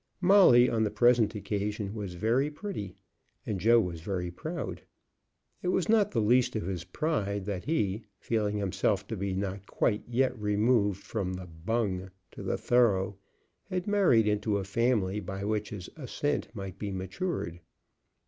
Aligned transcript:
Molly, 0.19 0.67
on 0.67 0.83
the 0.83 0.89
present 0.89 1.35
occasion, 1.35 1.93
was 1.93 2.15
very 2.15 2.49
pretty, 2.49 2.95
and 3.45 3.59
Joe 3.59 3.79
was 3.79 4.01
very 4.01 4.31
proud. 4.31 4.81
It 5.61 5.67
was 5.67 5.87
not 5.87 6.09
the 6.09 6.19
least 6.21 6.55
of 6.55 6.65
his 6.65 6.85
pride 6.85 7.45
that 7.45 7.65
he, 7.65 8.01
feeling 8.17 8.57
himself 8.57 9.05
to 9.09 9.15
be 9.15 9.35
not 9.35 9.67
quite 9.67 10.01
as 10.09 10.13
yet 10.15 10.39
removed 10.39 11.03
from 11.03 11.33
the 11.33 11.45
"Bung" 11.45 12.09
to 12.31 12.41
the 12.41 12.57
"Thorough," 12.57 13.19
had 13.69 13.85
married 13.85 14.27
into 14.27 14.57
a 14.57 14.63
family 14.63 15.19
by 15.19 15.45
which 15.45 15.69
his 15.69 15.87
ascent 15.95 16.47
might 16.55 16.79
be 16.79 16.89
matured. 16.91 17.59